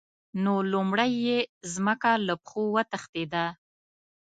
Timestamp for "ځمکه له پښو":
1.73-2.63